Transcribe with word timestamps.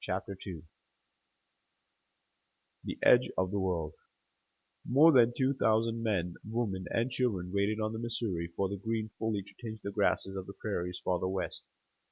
_CHAPTER 0.03 0.35
II 0.47 0.63
THE 2.83 2.97
EDGE 3.03 3.29
OF 3.37 3.51
THE 3.51 3.59
WORLD 3.59 3.93
More 4.83 5.11
than 5.11 5.31
two 5.37 5.53
thousand 5.53 6.01
men, 6.01 6.37
women 6.43 6.85
and 6.89 7.11
children 7.11 7.51
waited 7.53 7.79
on 7.79 7.93
the 7.93 7.99
Missouri 7.99 8.47
for 8.55 8.67
the 8.67 8.77
green 8.77 9.09
fully 9.19 9.43
to 9.43 9.53
tinge 9.61 9.81
the 9.83 9.91
grasses 9.91 10.35
of 10.35 10.47
the 10.47 10.53
prairies 10.53 10.99
farther 11.05 11.27
west. 11.27 11.61